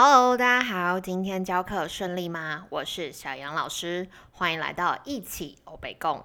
[0.00, 2.66] Hello，大家好，今天教课顺利吗？
[2.70, 6.24] 我是小杨老师，欢迎来到一起欧北共。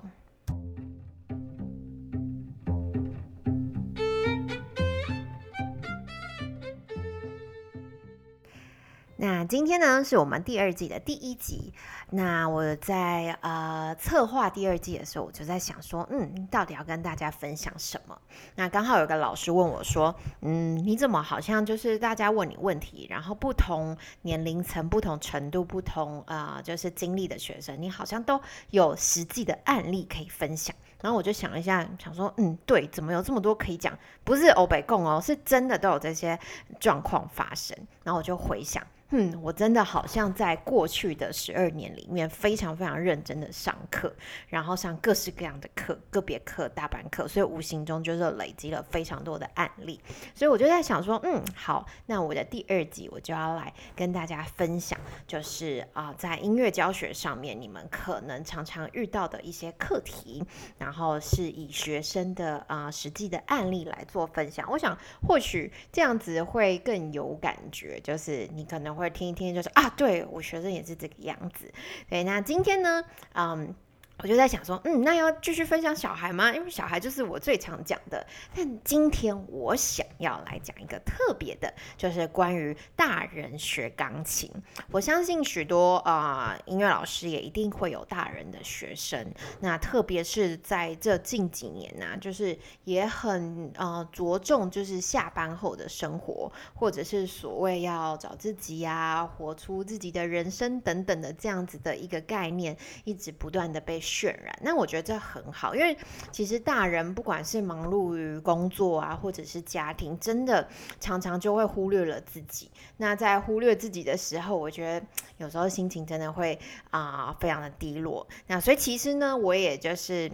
[9.26, 11.74] 那今天呢，是我们第二季的第一集。
[12.10, 18.20] 那我在呃策划第二季的时候，我就在想说，嗯，到底要跟大家分享什么？
[18.56, 30.76] 那刚好有个老师问我说，嗯，你怎么好像就是大家问你问题，然后不同年龄层、不同程度、不同呃就是经历的学生，你好像都有实际的案例可以分享。
[31.00, 33.98] 然后我就想了一下，想说，嗯，对，怎么有这么多可以讲？
[34.26, 36.38] 不是欧北共哦，是真的都有这些
[36.82, 37.78] 状况发生。
[38.04, 38.86] 然后我就回想。
[39.16, 44.12] 嗯，我真的好像在过去的十二年里面，非常非常认真的上课，
[44.48, 50.02] 然后上各式各样的课，个别课、大班课，所以无形中就是累积了非常多的案例。
[50.34, 60.44] 所以我就在想说，嗯，好，那我的第二集我就要来跟大家分享，就是啊，在音乐教学上面，你们可能常常遇到的一些课题，
[60.80, 64.68] 然后是以学生的啊实际的案例来做分享。
[64.72, 69.03] 我想或许这样子会更有感觉，就是你可能会。
[69.10, 71.72] 听一听，就是啊，对我学生也是这个样子。
[72.10, 73.76] 对，那今天呢，嗯。
[74.20, 76.54] 我就在想说，嗯，那要继续分享小孩吗？
[76.54, 78.26] 因为小孩就是我最常讲的。
[78.56, 84.50] 但今天我想要来讲一个特别的，就是关于大人学钢琴。
[84.92, 89.34] 我相信许多啊音乐老师也一定会有大人的学生。
[89.60, 104.03] 那特别是在这近几年呢，就是也很呃着重就是下班后的生活，或者是所谓要找自己呀，活出自己的人生等等的这样子的一个概念，一直不断的被。
[104.04, 105.98] 渲染，那我觉得这很好，因为
[106.32, 110.68] 其实大人不管是忙碌于工作啊，或者是家庭，真的
[111.00, 112.70] 常常就会忽略了自己。
[112.98, 115.06] 那在忽略自己的时候，我觉得
[115.40, 116.60] 有时候心情真的会
[116.92, 118.28] 啊非常的低落。
[118.48, 120.30] 那所以其实呢，我也就是。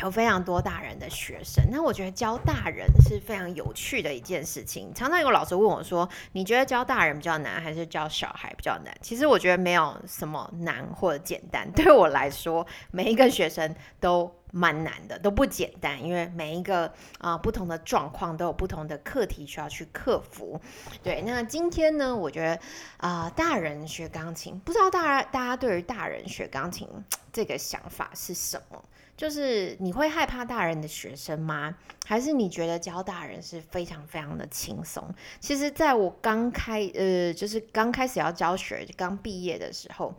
[0.00, 4.92] 有非常多大人的学生，那我觉得教大人是非常有趣的一件事情。
[4.94, 11.70] 常常有老师问我说：“你觉得教大人比较难，还是教小孩比较难？”其实我觉得没有什么难或者简单。
[11.76, 20.60] 对我来说，每一个学生都蛮难的，都不简单，因为每一个啊不同的状况都有不同的课题需要去克服。
[21.02, 22.58] 对，那今天呢，我觉得
[22.96, 26.88] 啊，大人学钢琴，不知道大家大家对于大人学钢琴
[27.32, 28.82] 这个想法是什么？
[29.20, 31.76] 就是你会害怕大人的学生吗？
[32.06, 35.14] 还是你觉得教大人是非常非常的轻松？
[35.38, 40.14] 其实，在我刚开呃，就是刚开始要教学、刚毕业的时候。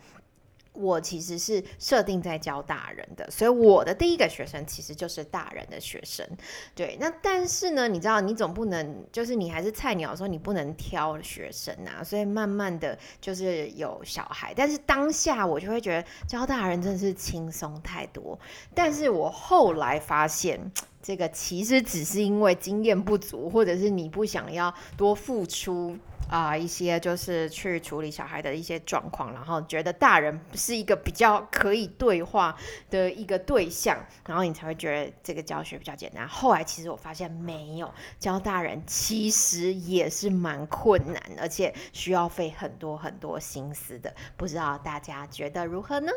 [0.73, 6.25] 我其实是设定在教大人的，所以我的第一个学生其实就是大人的学生。
[6.73, 12.01] 对，那但是呢，你知道，你总不能就是你还是菜鸟的时候，你不能挑学生啊。
[12.03, 18.39] 所以慢慢的就是有小孩，但是当下我就会觉得教大人真的是轻松太多。
[18.73, 20.71] 但是我后来发现，
[21.03, 25.97] 这个其实只是因为经验不足，或者是你不想要多付出。
[26.31, 32.55] 啊，一些就是去处理小孩的一些状况，然后觉得大人是一个比较可以对话
[32.89, 36.25] 的一个对象，然后你才会觉得这个教学比较简单。
[36.25, 44.15] 后来其实我发现没有教大人，其实也是蛮困难，而且需要费很多很多心思的。
[44.37, 46.13] 不知道大家觉得如何呢？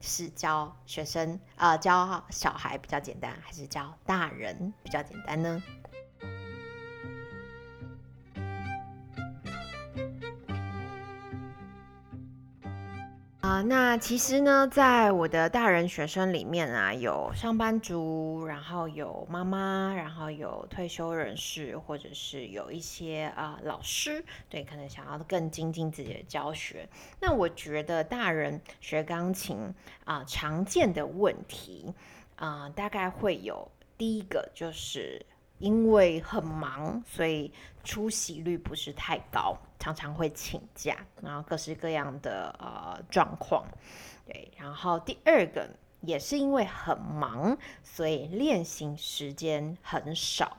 [0.00, 5.60] 是教学生啊，教小孩比较简单，还是教大人比较简单呢？
[13.52, 26.88] 啊，那其实呢，在我的大人学生里面啊，有上班族，然后有妈妈，然后有退休人士，或者是有一些啊老师，对，可能想要更精进自己的教学。
[27.20, 29.74] 那我觉得大人学钢琴
[30.06, 31.92] 啊，常见的问题
[32.36, 35.26] 啊，大概会有第一个就是。
[35.62, 37.52] 因为很忙，所以
[37.84, 43.64] 出席率不是太高，常常会请假，然后各式各样的呃状况，
[44.26, 44.50] 对。
[44.58, 45.70] 然后第二个
[46.00, 50.56] 也是因为很忙，所以练习时间很少。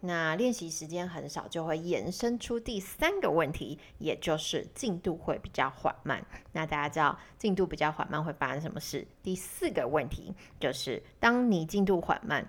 [0.00, 6.24] 那练习时间很少，就会衍生出第三个问题，也就是进度会比较缓慢。
[6.52, 9.06] 那大家知道进度比较缓慢会发生什么事？
[9.22, 12.46] 第四个问题就是当你进度缓慢。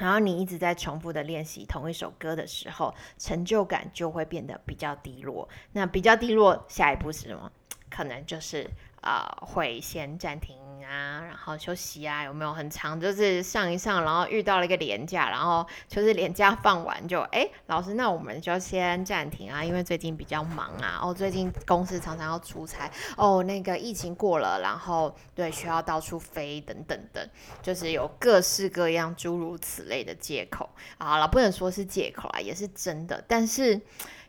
[0.00, 5.46] 然后你一直在重复的练习同一首歌的时候，成就感就会变得比较低落。
[5.72, 7.52] 那比较低落，下一步是什么？
[7.90, 8.70] 可能就是
[9.02, 10.56] 啊，会先暂停
[10.90, 13.00] 啊，然后休息啊，有没有很长？
[13.00, 27.24] 就是上一上，然后遇到了一个廉假，然后就是廉假放完就，哎，老师，那我们就先暂停啊，因为最近比较忙啊，哦，最近公司常常要出差，哦，那个疫情过了，然后对需要到处飞等等等，
[27.62, 30.68] 就是有各式各样诸如此类的借口。
[30.98, 33.80] 好了，不能说是借口啊，也是真的，但是。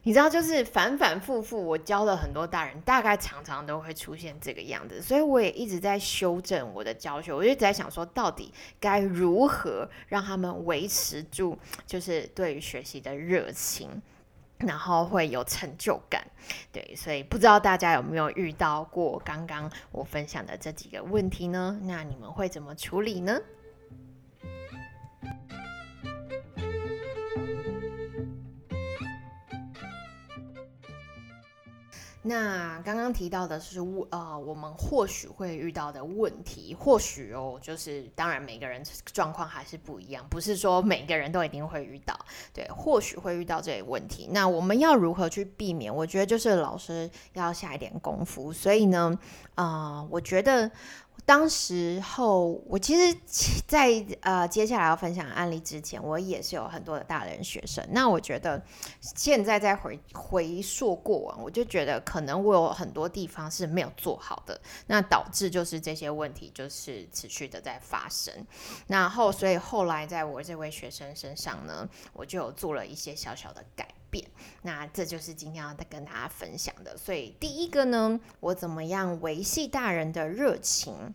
[0.04, 7.32] 你知道，就是反反复复，我教了很多大人，大概常常都会出现这个样子，所以我也一直在修正我的教学。
[7.32, 11.56] 我就在想说，到底该如何让他们维持住，
[11.86, 14.02] 就是对于学习的热情，
[14.58, 16.26] 然后会有成就感。
[16.72, 21.80] 对，所以不知道大家有没有遇到过刚刚我分享的这几个问题呢？
[21.84, 23.40] 那你们会怎么处理呢？
[32.24, 33.80] 那刚刚提到的是，
[34.12, 42.16] 呃，我们或许会遇到的问题，或许哦，就是当然每个人状况还是不一样，不是说每个人都一定会遇到，
[42.54, 44.30] 对，或许会遇到这些问题。
[44.32, 45.94] 那我们要如何去避免？
[45.94, 48.54] 我觉得就是老师要下一点功夫。
[48.54, 49.18] 所以呢，
[49.56, 50.70] 啊，我觉得。
[51.26, 53.18] 当时候，我其实，
[53.68, 57.86] 在呃接下来要分享案例之前，我也是有很多的大人学生。
[57.92, 58.62] 那我觉得
[59.00, 68.34] 现在再回回溯过往，我就觉得可能我有很多地方是没有做好的，那导致就是这些问题就是持续的在发生。
[68.88, 73.88] 然后，所以后来在我这位学生身上呢，我就有做了一些小小的改。
[74.64, 76.98] 那这就是今天要跟大家分享的。
[76.98, 81.14] 所以第一个呢，我怎么样维系大人的热情？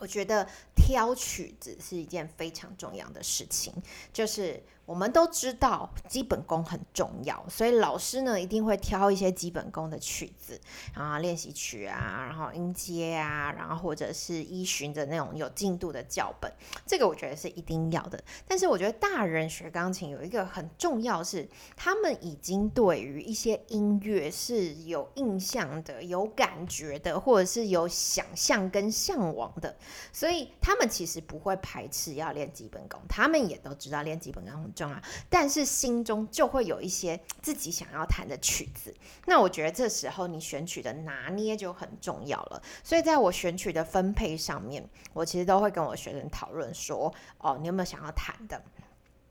[0.00, 3.74] 我觉得挑曲子是一件非常重要的事情，
[4.12, 4.62] 就是。
[4.86, 10.60] 我们都知道基本功很重要，所以老师呢一定会挑一些基本功的曲子
[10.94, 16.52] 啊，练习曲啊，然后音阶啊，然后或者是依循着那种有进度的教本，
[16.84, 18.20] 这个我觉得是一定要的。
[18.48, 29.76] 但是我觉得大人学钢琴有一个很重要是，他们已经对于一些音乐是有印象的、有感觉的，或者是有想象跟向往的，
[30.12, 34.68] 所以他们其实不会排斥要练基本功，他们也都知道练基本功。
[34.80, 38.94] 重要，但是心中就会有一些自己想要弹的曲子。
[39.26, 42.62] 那我觉得这时候你选曲的拿捏就很重要了。
[42.82, 48.62] 所以在我选曲的分配上面，我其实都会跟我学生讨论说：哦，你有没有想要弹的？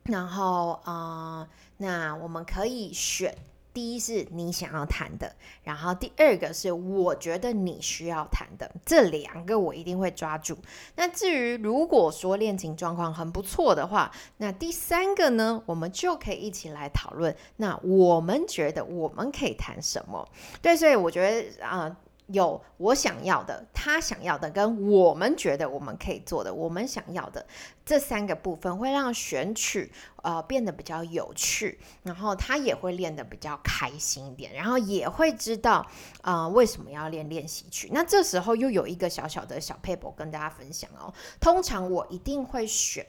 [0.03, 1.47] 然后啊，
[1.77, 3.35] 那我们可以选。
[3.73, 10.57] 第一是你想要谈的，然后第二个是我觉得你需要谈的，这两个我一定会抓住。
[10.95, 17.35] 那至于如果说恋情状况很不错的话，那第三个呢，我们就可以一起来讨论。
[17.57, 20.27] 那我们觉得我们可以谈什么？
[20.61, 21.95] 对，所以我觉得啊。
[22.31, 27.45] 有我想要的，他想要的，跟我们觉得我们可以做的，我们想要的
[27.85, 29.91] 这三个部分，会让选曲
[30.23, 35.85] 呃变得比较有趣，然后他也会练得比较开心一点，然后也会知道
[36.21, 37.89] 啊为什么要练练习曲。
[37.91, 43.05] 那这时候又有一个小小的小 paper 跟大家分享哦，通常我一定会选。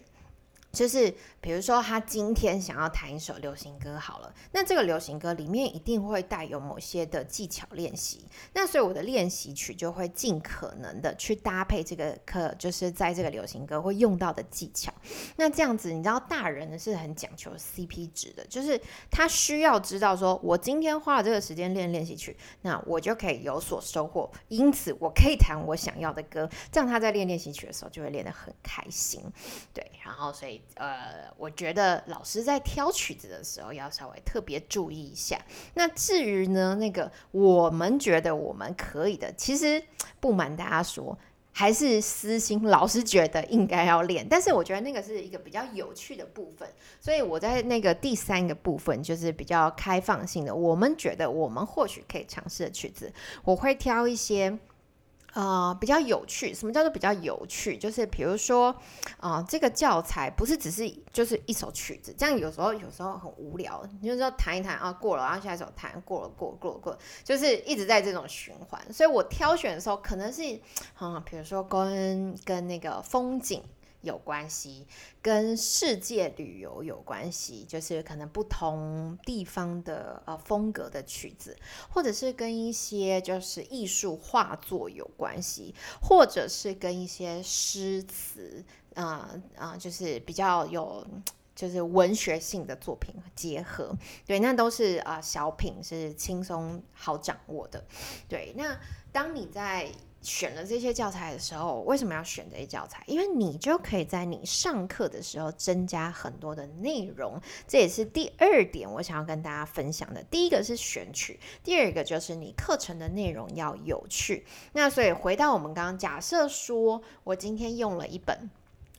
[0.72, 14.92] 就是比如说，他今天想要弹一首流行歌，好了，那这个流行歌里面一定会带有某些的技巧练习，那所以我的练习曲就会尽可能的去搭配这个课，就是在这个流行歌会用到的技巧。
[15.36, 18.80] 那这样子，你知道大人呢是很讲求 CP 值的，就是
[19.10, 29.20] 他需要知道说，我今天花了这个时间练练习曲，那我就可以有所收获，因此我可以弹我想要的歌，这样他在练练习曲的时候就会练得很开心，
[29.74, 30.59] 对，然后所以。
[30.74, 35.38] 呃，我觉得老师在挑曲子的时候要稍微特别注意一下。
[35.74, 39.82] 那至于呢，那个我们觉得我们可以的，其实
[40.20, 41.18] 不瞒大家说，
[41.52, 44.26] 还是私心，老师觉得应该要练。
[44.28, 46.68] 但是我觉得那个是一个比较有趣的部分，
[47.00, 53.12] 所以我在那个第三个部分就是比较开放性的，我们觉得我们或许可以尝试的曲子，
[53.44, 54.58] 我会挑一些。
[55.34, 56.52] 呃，比较有趣。
[56.52, 57.76] 什么叫做比较有趣？
[57.76, 58.74] 就是比如说，
[59.18, 63.84] 啊，这个教材不是只是就是一首曲子，这样有时候有时候很无聊。
[64.00, 68.80] 你就说弹一弹啊，过了，然后下一首弹过了，过过了过，就是一直在这种循环。
[68.92, 70.42] 所以我挑选的时候，可能是
[70.94, 73.62] 啊，比如说跟跟那个风景。
[74.02, 74.86] 有关系，
[75.22, 81.56] 跟世界旅游有关系，就是可能不同地方的呃风格的曲子，
[81.90, 88.64] 或者是跟一些就是艺术画作有关系，或者是跟一些诗词，
[88.94, 91.06] 啊啊，就是比较有。
[91.52, 97.84] 就是文学性的作品结合，对，那都是啊小品，是轻松好掌握的。
[98.26, 98.80] 对，那
[99.12, 99.86] 当你在
[100.22, 103.02] 选了这些教材的时候，为什么要选这些教材？
[103.06, 110.22] 因为你就可以在你上课的时候增加很多的内容，这也是第二点我想要跟大家分享的。
[110.24, 114.44] 第一个是选取，第二个就是你课程的内容要有趣。
[114.72, 118.50] 那所以回到我们刚刚假设说，我今天用了一本。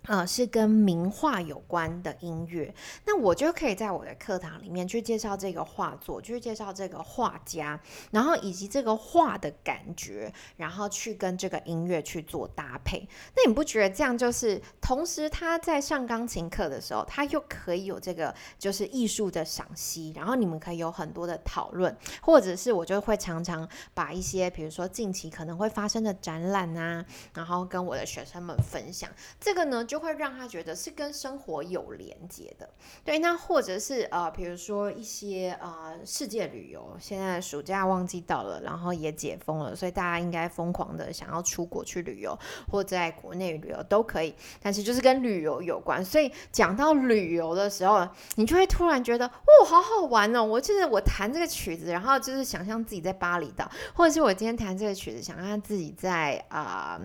[0.07, 2.73] 呃，是跟名画有关的音乐，
[3.05, 7.79] 那我就可以在我的课堂里面去介绍这个画作，去介绍这个画家，
[8.09, 13.07] 然后以及这个画的感觉，然后去跟这个音乐去做搭配。
[13.35, 27.05] 那你不觉得这样就是同时他在上钢琴课的时候，他又可以有这个就是艺术的赏析，然后你们可以有很多的讨论，或者是我就会常常把一些比如说近期可能会发生的展览啊，
[27.35, 29.07] 然后跟我的学生们分享。
[29.39, 29.85] 这个呢？
[29.91, 32.69] 就会让他觉得是跟生活有连接的，
[33.03, 33.19] 对。
[33.19, 44.33] 那或者是呃，比如说一些呃世界旅游，现在暑假旺季到了，然后也解封了，所以大家应该疯狂的想要出国去旅游，或在国内旅游都可以。
[44.61, 50.41] 但是就是跟旅游有关，所以讲到旅游的时候，你就会突然觉得哦，好好玩哦！
[50.41, 56.97] 我就是我弹这个曲子，然后就是想象自己在巴厘岛，或者是我今天弹这个曲子，想象自己在啊。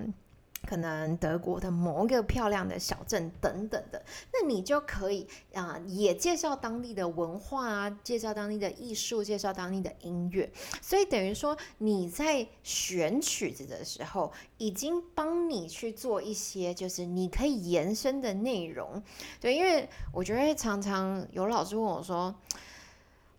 [0.66, 10.50] 可能德国的某一个漂亮的小镇等等的，那你就可以啊，也介绍当地的文化啊，介绍当地的艺术，介绍当地的音乐。
[10.82, 19.02] 所以等于说你在选曲子的时候，已经帮你去做一些就是你可以延伸的内容。
[19.40, 22.34] 对，因为我觉得常常有老师问我说。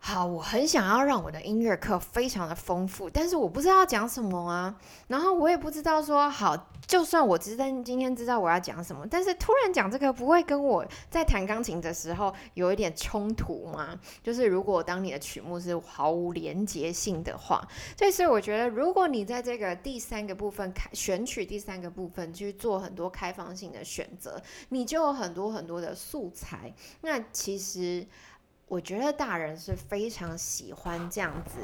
[0.07, 4.73] 好，我很想要让我的音乐课非常的丰富，但是我不知道讲什么啊。
[5.07, 6.55] 然后我也不知道说，好，
[6.87, 13.99] 就算我知道今天知道我要讲什么，但是突然讲这个不会跟我在弹钢琴的时候有一点冲突吗？
[14.23, 26.73] 就是如果当你的曲目是毫无连结性的话，所以所以我觉得，如果你在这个第三个部分开选取第三个部分去做很多开放性的选择，你就有很多很多的素材。
[27.01, 28.07] 那其实。
[28.67, 31.59] 我觉得大人是非常喜欢这样子，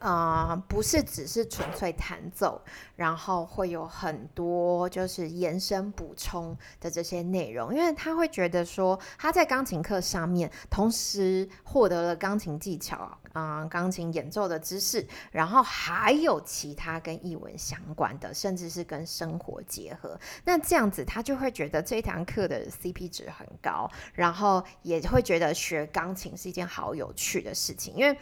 [0.00, 2.58] 啊，不是只是纯粹弹奏，
[2.94, 26.16] 然后会有很多就是延伸补充的这些内容，因为他会觉得说他在钢琴课上面同时获得了钢琴技巧啊，钢琴演奏的知识，然后还有其他跟译文相关的，甚至是跟生活结合，那这样子他就会觉得这堂课的 CP 值很高，然后也会觉得学钢。
[26.16, 28.18] 琴是一件好有趣的事情，因为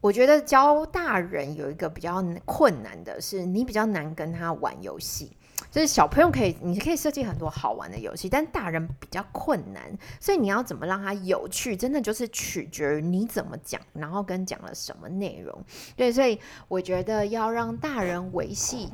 [0.00, 5.36] 我觉得教大人有一个比较困难的是，你比较难跟他玩游戏。
[5.76, 9.82] 就是小朋友可以，你可以设计很多好玩的游戏，但大人比较困难。
[10.18, 15.62] 所以你要怎么让他有趣，真的就是取决于你怎么讲，然后跟讲了什么内容。
[15.94, 18.88] 对，所以我觉得要让大人维系。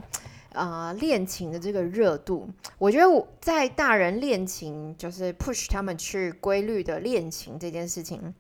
[0.54, 8.34] 啊，练琴的这个热度，我觉得我在大人练琴，就是 push 他们去规律的练琴这件事情。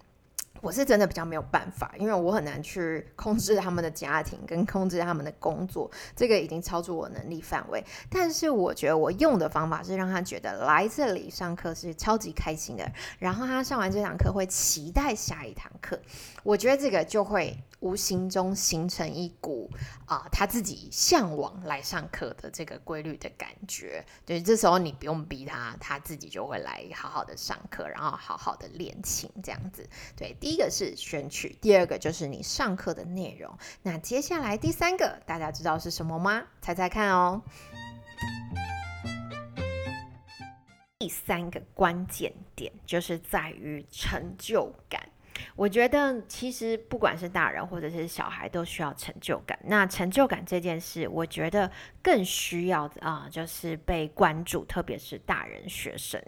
[0.62, 7.84] 我是真的比较没有办法，因为我很难去控制他们的家庭跟控制他们的工作，这个已经超出我能力范围。
[8.08, 12.88] 但是我觉得我用的方法是让他觉得来这里上课是超级开心的，
[13.18, 16.00] 然后他上完这堂课会期待下一堂课。
[16.44, 19.68] 我觉得这个就会无形中形成一股
[20.06, 24.04] 啊他自己向往来上课的这个规律的感觉。
[24.24, 29.84] 对，这时候你不用逼他，他自己就会来好好的上课，然后好好的练琴这样子。
[30.16, 30.52] 对，第。
[30.52, 33.56] 一个是选曲，第二个就是你上课的内容。
[33.80, 36.42] 那接下来第三个，大家知道是什么吗？
[36.60, 37.40] 猜猜看哦。
[40.98, 45.08] 第三个关键点就是在于成就感。
[45.56, 49.58] 我觉得其实不管是大人或者是小孩都需要成就感。
[49.64, 51.70] 那成就感这件事，我觉得
[52.02, 56.20] 更需要啊，就是被关注，特别是大人学生。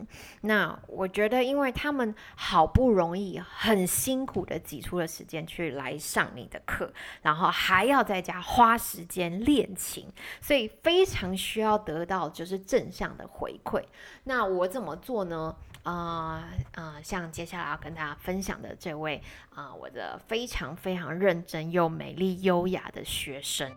[0.43, 6.93] 那我觉得，因为他们好不容易很辛苦的挤出了时间去来上你的课，
[7.23, 10.07] 然后还要在家花时间练琴，
[10.41, 13.83] 所以非常需要得到就是正向的回馈。
[14.25, 15.57] 那我怎么做呢？
[15.83, 19.23] 啊啊，像接下来要跟大家分享的这位
[19.55, 23.71] 啊，我的非常非常认真又美丽优雅的学生。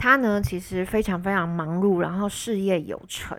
[0.00, 3.36] 他呢，其实非常非常忙碌，然后事业有成，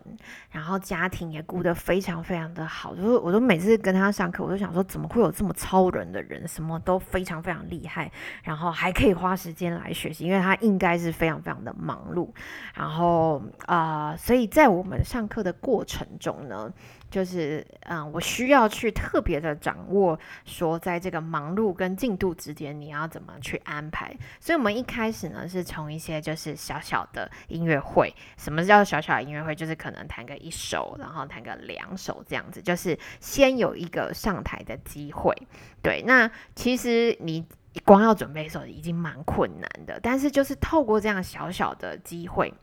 [0.51, 2.93] 然后家庭也顾得非常非常的好。
[2.93, 8.11] 就是我都每次跟他上课，我都想说，怎么会有这么超人的人，什么都非常非常厉害，
[8.43, 12.29] 然后还可以花时间来学习，因为他应该是非常非常的忙碌。
[12.75, 16.69] 然后啊，所以在我们上课的过程中呢，
[17.09, 24.15] 就是嗯，我需要去特别的掌握，说在这个忙碌跟进度之间，你要怎么去安排。
[24.39, 28.13] 所以，我们一开始呢，是从一些就是小小的音乐会。
[28.37, 29.55] 什么叫小小的音乐会？
[29.55, 35.35] 就是可能弹个一首，然后弹个两首这样子，就是先有一个上台的机会。
[35.81, 37.45] 对，那其实你
[37.83, 42.53] 光要准备的时候已经蛮困难的，但是就是透过这样小小的机会。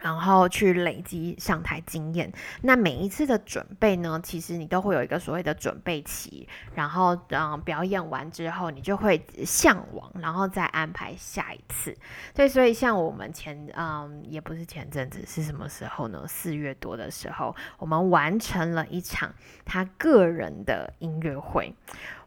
[0.00, 2.32] 然后去累积上台经验。
[2.62, 6.48] 那每一次的准备呢，其实你都会有一个所谓的准备期。
[6.74, 11.96] 然后，嗯，表演完之后，你就会向往，然后再安排下一次。
[12.34, 16.24] 对，所以像我们前，嗯，也不是前阵子，是什么时候呢？
[16.26, 21.74] 四月多的时候，我们完成了一场他个人的音乐会。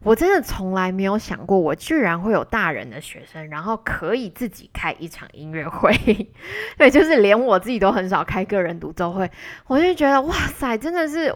[0.03, 5.93] 我真的从来没有想过，我居然会有大人的学生，然后可以自己开一场音乐会。
[6.77, 9.29] 对，就是连我自己都很少开个人独奏会，
[9.67, 11.33] 我就觉得哇塞，真的是。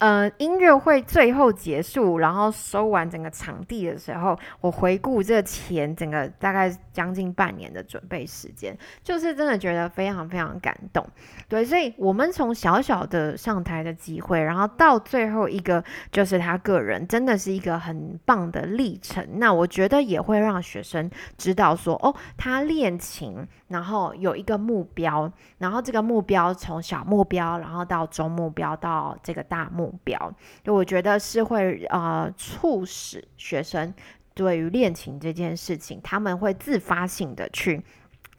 [0.00, 11.06] 呃，音乐会最后结束，然后收完整个场地的时候，我回顾这前整个大概将近半年的准备时间，就是真的觉得非常非常感动。
[11.48, 19.22] 对，所以我们从小小的上台的机会，然后到最后一个就是他个人，真的是一个很棒的历程。
[19.34, 29.89] 那我觉得也会让学生知道说，哦，他练琴，然后有一个目标，然后这个目标从小目标，然后到中目标，到这个大目。
[30.04, 30.32] 表，
[30.62, 33.92] 就我觉得是会呃促使学生
[34.34, 37.82] 对于恋情这件事情，他们会自发性的去。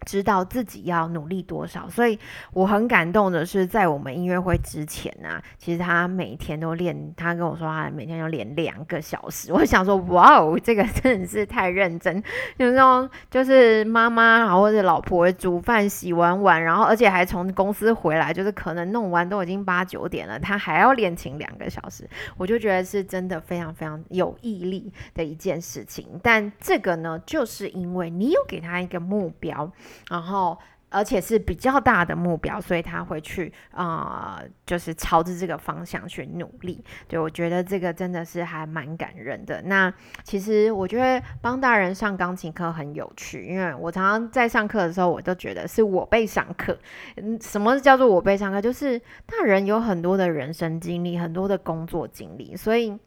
[0.05, 2.17] 知道自己要努力多少，所以
[2.53, 9.53] 我很感动的是，在我们音乐会之前呢，其实他每天都练，他跟我说他每天要练两个小时。
[9.53, 12.21] 我想说，哇哦，这个真的是太认真。
[12.57, 26.19] 有那种就是妈妈然后或者老婆煮饭、洗完碗，然后而且还从公司回来，就是可能弄完都已经八九点了，他还要练琴两个小时，我就觉得是真的非常非常有毅力的一件事情。
[26.23, 29.71] 但这个呢，就是因为你有给他一个目标。
[30.09, 30.57] 然后，
[30.89, 36.83] 而且是比较大的目标，所以他会去啊，就是朝着这个方向去努力。
[37.07, 39.61] 对我觉得这个真的是还蛮感人的。
[39.61, 39.93] 那
[40.23, 46.77] 其实我觉得帮大人上钢琴课很有趣，因为我常常在上课的时候，我都觉得是我被上课。
[47.15, 48.59] 嗯，什么叫做我被上课？
[48.61, 52.99] 就是大人有很多的人生经历，很多的工作经历，所以。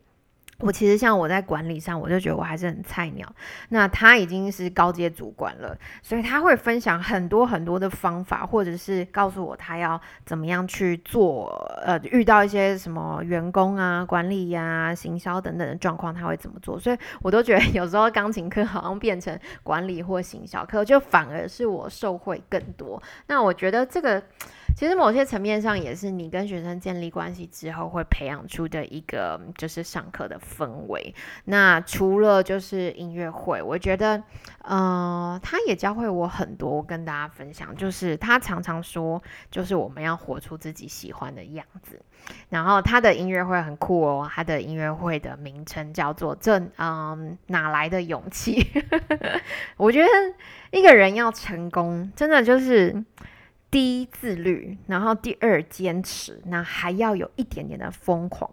[0.59, 3.27] 我其实像我在管理上，我就觉得我还是很菜鸟。
[3.71, 11.49] 那他已经是高阶主管了，所以他会分享很多很多的方法，或者是告诉我他要怎么样去做。
[11.85, 16.79] 呃，遇到一些什么员工啊、管理呀、行销等等的状况，他会怎么做？
[16.79, 23.03] 所以我都觉得有时候钢琴课好像变成管理或行销课，就反而是我受惠更多。
[23.27, 24.23] 那我觉得这个。
[24.77, 31.15] 其实某些层面上也是你跟学生建立关系之后会培养出的一个就是上课的氛围。
[31.45, 34.23] 那除了就是音乐会，我觉得，
[34.63, 37.77] 呃，他也教会我很多，跟大家分享。
[37.77, 42.01] 就是他常常说，就是我们要活出自己喜欢的样子。
[42.49, 48.67] 然后他的音乐会很酷哦，他的音乐会的名称叫做“这嗯哪来的勇气”。
[49.77, 50.09] 我觉得
[50.71, 53.05] 一个人要成功，真的就是。
[53.75, 58.49] 第一自律，然后第二坚持，那还要有一点点的疯狂。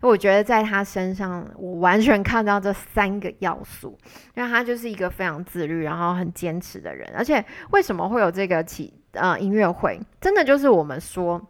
[0.00, 3.96] 我觉得在他身上，我完全看到这三个要素，
[4.34, 7.08] 因为他就是一个非常自律，然后很坚持的人。
[7.16, 9.96] 而且为什么会有这个起呃音乐会？
[10.20, 11.40] 真的就是我们说，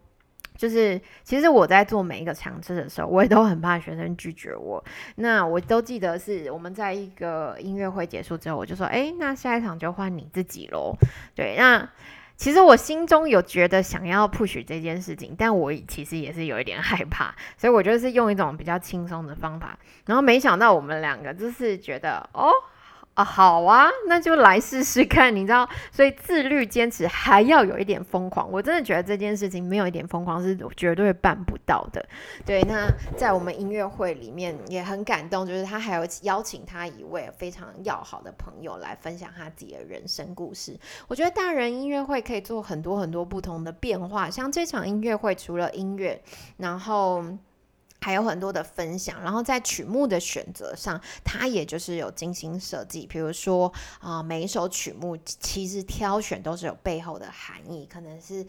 [0.58, 4.84] 就是其实我在做每一个尝试的时候，我也都很怕学生拒绝我。
[5.16, 10.94] 那我都记得是我们在一个音乐会结束之后，我就说：“哎，那下一场就换你自己喽。”
[11.34, 11.88] 对，那。
[12.44, 22.50] 其实我心中有觉得想要 push 这件事情，但我其实也是有一点害怕，所以我就是用一种比较轻松的方法，然后没想到我们两个就是觉得哦。
[23.14, 28.50] 啊，好啊，那就来试试看，你知道，所以自律、坚持还要有一点疯狂。
[28.50, 32.04] 我真的觉得这件事情没有一点疯狂是绝对办不到的。
[32.44, 40.76] 对，那在我们音乐会里面也很感动，就是他还有邀请他一位非常要好的朋友来分享他自己的人生故事。
[41.06, 46.20] 我觉得大人音乐会可以做很多很多不同的变化，像这场音乐会除了音乐，
[46.56, 47.24] 然后。
[48.04, 53.06] 还有很多的分享，然后在曲目的选择上，他也就是有精心设计。
[53.06, 58.44] 比如说啊，每一首曲目其实挑选都是有背后的含义，可能是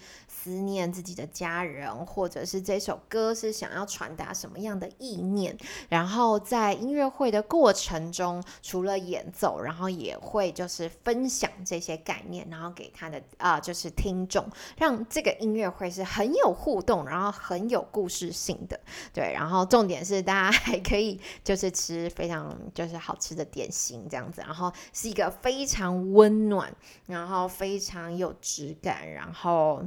[0.45, 5.58] 思念自己的家人，或者是这首歌是想要传达什么样的意念。
[5.89, 18.79] 然后在音乐会的过程中，除了演奏，然后也会就是分享这些概念，然后给他的啊就是听众，让这个音乐会是很有互动，然后很有故事性的。
[19.12, 19.65] 对，然后。
[19.65, 26.71] 重点是，大家还可以就是吃非常就是好吃的点心这样子，然后是一个非常温暖，
[27.08, 29.81] 然后非常有质感，然后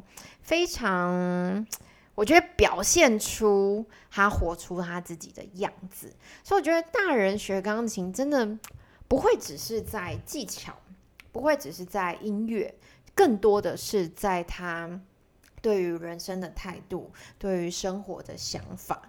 [0.48, 1.66] 非常
[2.16, 6.10] 我觉得表现出他活出他自己的样子。
[6.42, 8.48] 所以我觉得大人学钢琴真的
[9.06, 10.74] 不会只是在技巧，
[11.32, 12.74] 不会只是在音乐，
[13.14, 14.98] 更多的是在他。
[15.60, 19.02] 对于人生的态度，对于生活的想法，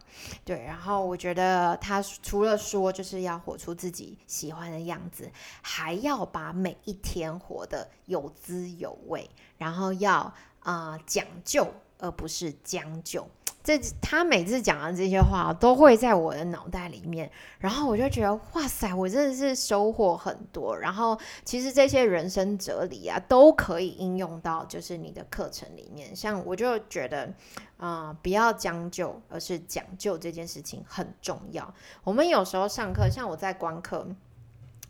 [0.44, 11.68] 对，然后我觉得他除了说就是要活出自己喜欢的样子，还要把每一天活得有滋有味，然后要啊讲究，
[12.00, 13.28] 而不是将就。
[13.62, 20.76] 这他每次讲的这些话都会在我的脑袋里面，然后我就觉得哇塞，我真的是收获很多。
[20.76, 26.16] 然后其实这些人生哲理啊，都可以应用到就是你的课程里面。
[26.16, 27.32] 像我就觉得
[27.78, 31.72] 啊，不要将就，而是讲究这件事情很重要。
[32.04, 34.08] 我们有时候上课，像我在观课，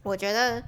[0.03, 0.63] 我觉得。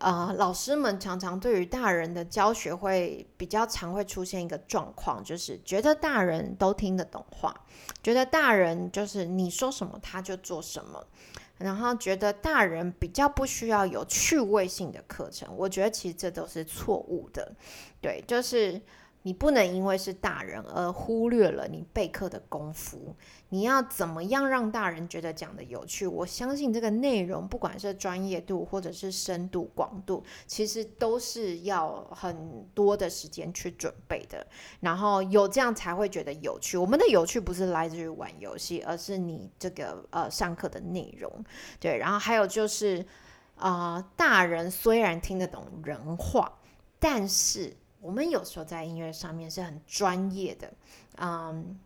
[0.00, 7.54] 啊，老师们常常对于大人的教学会比较常会出现一个状况，就是觉得大人都听得懂话，
[8.02, 11.06] 觉得大人就是你说什么他就做什么，
[11.58, 15.48] 然后觉得大人比较不需要有趣味性的课程。
[15.54, 17.52] 我觉得其实这都是错误的，
[18.00, 18.80] 对，就是。
[19.22, 23.14] 你不能因为是大人而忽略了你备课的功夫。
[23.50, 26.06] 你要怎么样让大人觉得讲的有趣？
[26.06, 34.46] 我相信这个内容，不管是专业度或者是深度广度，其实都是要很多的时间去准备的。
[34.78, 36.78] 然后有这样才会觉得有趣。
[36.78, 41.44] 我们的有趣不是来自于玩游戏，而是你这个呃上课的内容。
[41.80, 43.04] 对，然后还有就是
[43.56, 46.58] 啊，大人虽然听得懂人话，
[46.98, 47.76] 但是。
[48.00, 50.72] 我们有时候在音乐上面是很专业的，
[51.18, 51.78] 嗯，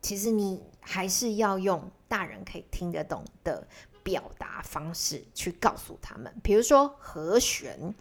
[0.00, 3.66] 其实你还是要用大人可以听得懂的
[4.02, 6.32] 表达方式去告诉他们。
[6.42, 7.94] 比如说和弦，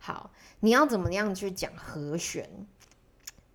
[0.00, 2.48] 好，你要怎么样去讲和弦？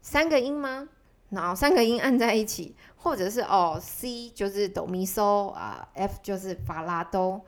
[0.01, 0.87] 三个音吗？
[1.29, 7.43] 然后三个音按在一起，或者是哦，C 就是哆咪嗦啊，F 就是法拉哆。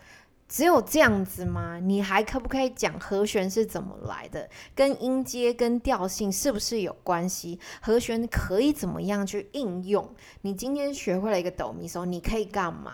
[0.50, 1.80] 只有这样子吗？
[1.80, 4.50] 你还可不可以讲和弦是怎么来的？
[4.74, 7.60] 跟音阶、跟调性是不是有关系？
[7.80, 10.10] 和弦可以怎么样去应用？
[10.42, 12.94] 你今天学会了一个哆咪嗦，你可以干嘛？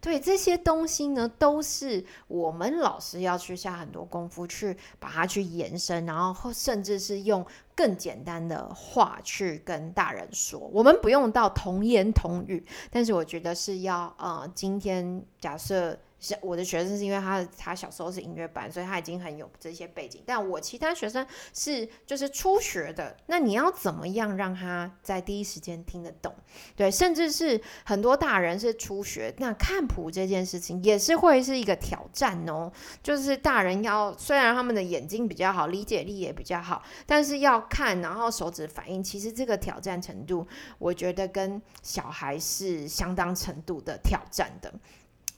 [0.00, 7.44] 对这些东西呢，都是我们老师要去下很多功夫去把它去延伸，然后甚至是用
[7.76, 10.58] 更简单的话去跟大人说。
[10.72, 15.98] 我们不用到童言童语，但是我觉得是要呃，今天假设。
[16.40, 20.22] 我的学生是因为他他小时候是音乐班，所以他已经很有这些背景。
[20.24, 26.34] 但我其他学生是就是初学的，那你要怎么样让他在第一时间听得懂？
[26.76, 32.72] 对，甚至是很多大人是初学，那看谱这件事情也是会是一个挑战哦。
[33.02, 40.46] 就是大人要虽然他们的眼睛比较好，理解力也比较好，但是要看然后手指反应，其实这个挑战程度，
[40.78, 44.72] 我觉得跟小孩是相当程度的挑战的。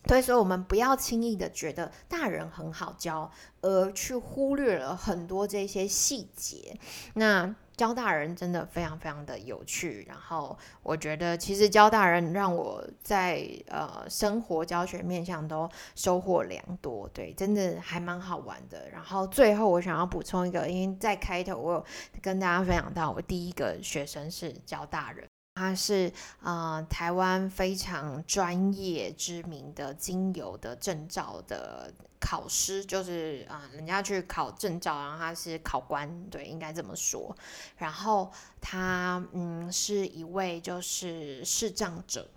[0.06, 6.78] 对所以，我们不要轻易的觉得大人很好教，而去忽略了很多这些细节。
[7.14, 10.06] 那教大人真的非常非常的有趣。
[10.08, 17.08] 然后，我觉得其实教大人让我在呃生活教学面向都收获良多。
[17.12, 18.88] 对，真的还蛮好玩的。
[18.90, 21.84] 然后最后我想要补充一个，因为在开头我有
[22.22, 25.26] 跟大家分享到，我第一个学生是教大人。
[25.56, 31.90] 他是呃台湾非常专业知名的精油的证照的
[32.20, 37.34] 考师，就是啊人家去考证照，然后他是考官，对，应该这么说。
[37.78, 42.28] 然后他嗯是一位就是视障者。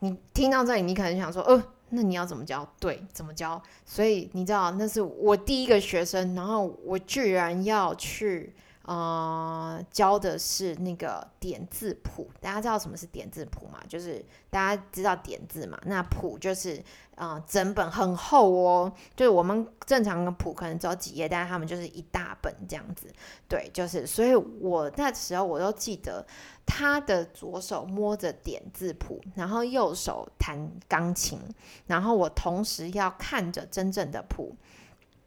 [0.00, 2.70] 你听到这里，你可能想说，呃，那你要怎么教？
[2.78, 3.62] 对，怎么教？
[3.86, 8.54] 所以你知道那是我第一个学生，然后我居然要去。
[8.84, 12.28] 呃，教的是那个点字谱。
[12.40, 13.78] 大家知道什么是点字谱吗？
[13.88, 16.82] 就是大家知道点字嘛，那谱就是
[17.14, 23.06] 呃整本很厚哦，就是我们正常的谱可能只有几页，但是他们就是一大本这样子。
[23.48, 26.26] 对，就是所以我那时候我都记得
[26.66, 31.38] 他的左手摸着点字谱，然后右手弹钢琴，
[31.86, 34.56] 然后我同时要看着真正的谱。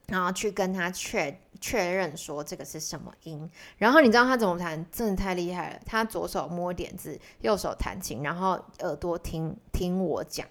[0.08, 1.36] 然后去跟他确
[1.68, 3.50] 确认说这个是什么音，
[3.80, 5.80] 然后你知道他怎么弹，真的太厉害了。
[5.84, 8.52] 他左手摸点子，右手弹琴，然后
[8.82, 10.46] 耳朵听听我讲，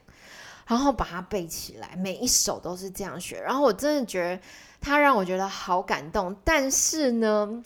[0.66, 3.40] 然后把它背起来，每一首都是这样学。
[3.40, 4.42] 然后我真的觉得
[4.80, 7.62] 他让我觉得好感动，但是呢。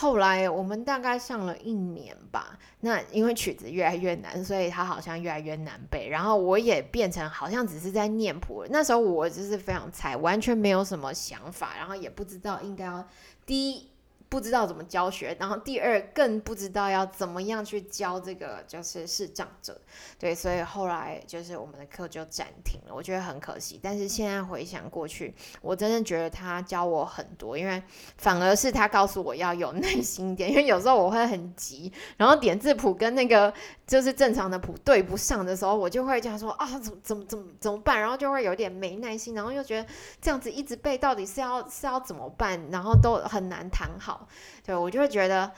[0.00, 6.08] 后来我们大概上了一年吧，那因为曲子越来越难，所以它好像越来越难背。
[6.08, 8.64] 然后我也变成好像只是在念谱。
[8.70, 13.04] 那时候我就是非常菜，完全没有什么想法，然后也不知道应该要
[13.44, 13.90] 第一。
[14.28, 19.80] 不知道怎么教学，然后第二更不知道要怎么样去教这个就是视障者，
[20.18, 23.80] 对，所以后来就是我们的课就暂停了，我觉得很可惜。
[23.82, 27.82] 但是现在回想过去，我真的觉得他教我很多，因为
[28.18, 33.52] 反而是他告诉我要有耐心点，因为有时候我会很急，然后点字谱跟那个
[33.86, 37.98] 就是正常的谱对不上的时候，我就会这样说啊，怎么怎么怎么怎么办？
[37.98, 39.88] 然后就会有点没耐心，然后又觉得
[40.20, 42.60] 这样子一直背到底是要是要怎么办？
[42.70, 44.17] 然后都很难谈好。
[44.64, 45.52] 对我就会觉得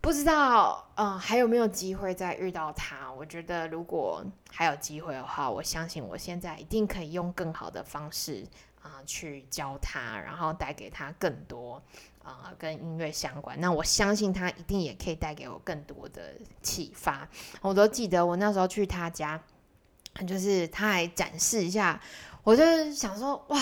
[0.00, 3.12] 不知道，嗯，还有没有机会再遇到他？
[3.12, 8.46] 我觉得如果还有机会的话，我相信我现在一定可以用更好的方式
[8.80, 11.82] 啊去教他，然后带给他更多
[12.24, 13.60] 啊跟音乐相关。
[13.60, 17.28] 那我相信他一定也可以带给我更多的启发。
[17.60, 19.38] 我都记得我那时候去他家，
[20.26, 22.00] 就是他还展示一下，
[22.42, 23.60] 我就想说哇。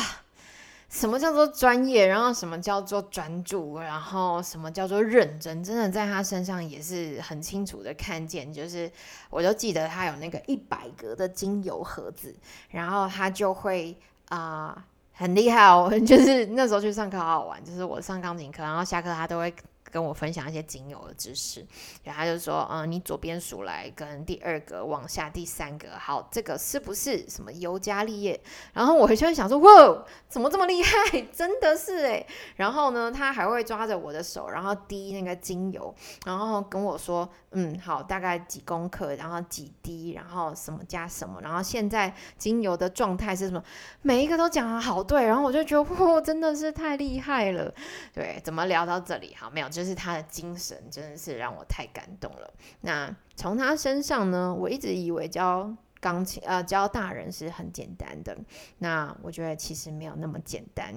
[0.89, 2.07] 什么叫做专业？
[2.07, 3.79] 然后什么叫做专注？
[3.79, 5.63] 然后什么叫做认真？
[5.63, 8.53] 真的在他身上也是很清楚的看见。
[8.53, 8.91] 就是
[9.31, 12.35] 我就记得他有那个一百格的精油盒子，
[12.71, 13.97] 然后他就会
[14.29, 15.91] 啊很厉害哦。
[16.07, 19.55] 就是那时候去上课好好玩，就是我上钢琴课，然后下课他都会。
[19.91, 21.67] 跟我分享一些精油的知识，
[22.05, 28.41] 然后他就说，嗯，你左边数来跟第二个往下第三个，好，这个是不是什么尤加利叶？
[28.73, 31.23] 然后我就会想说，哇，怎么这么厉害？
[31.33, 32.27] 真的是诶。
[32.57, 35.95] 然后呢，他还会抓着我的手，然后滴那个精油，
[36.27, 43.63] 然后跟我说，嗯，好，大概几公克，然后几滴，然后什么加什么，然后现在精油的状态是什么？
[44.03, 47.73] 每一个都讲的好对，然后我就觉得，哇，真的是太厉害了。
[48.13, 49.35] 对，怎么聊到这里？
[49.39, 49.69] 好，没有。
[49.79, 52.53] 就是他的精神真的是让我太感动了。
[52.81, 58.37] 那从他身上呢，我一直以为教钢琴呃教大人是很简单的，
[58.79, 60.93] 那我觉得其实没有那么简单。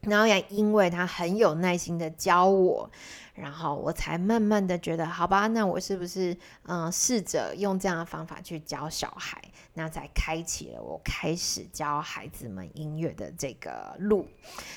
[0.00, 2.90] 然后也因为他很有耐心的教我，
[3.34, 9.42] 然后我才慢慢的觉得，好吧，那我是不是嗯试着用这样的方法去教小孩，
[9.74, 14.26] 那才开启了我开始教孩子们音乐的这个路。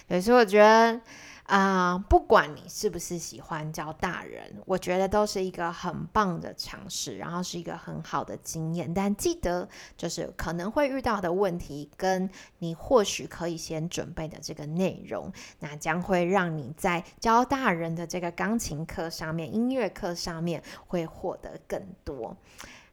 [0.10, 1.00] 所以我觉得。
[1.50, 8.94] 啊，不管你是不是喜欢教大人，我觉得都是一个很棒的尝试，然后是一个很好的经验。
[8.94, 22.38] 但记得，就是可能会遇到的问题，跟你或许可以先准备的这个内容，那将会让你在教大人的这个钢琴课上面、音乐课上面会获得更多。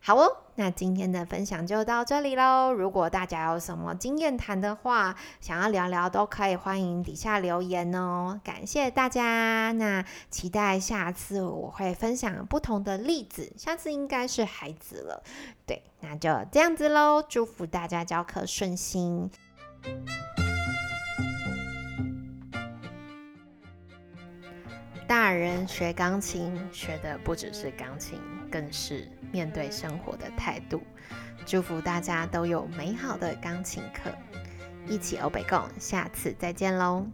[0.07, 2.73] 好哦，那今天的分享就到这里喽。
[2.73, 8.41] 如果大家有什么经验谈的话，想要聊聊，都可以欢迎底下留言哦。
[8.45, 15.25] 感谢大家，那期待下次我会分享不同的例子，下次应该是孩子了。
[15.67, 17.21] 对，那就这样子喽。
[17.29, 19.29] 祝福大家教课顺心。
[25.09, 30.83] 大人学钢琴，学的不只是钢琴，更是面对生活的态度。
[31.45, 34.11] 祝福大家都有美好的钢琴课，
[34.87, 37.07] 一起欧北共，下次再见喽。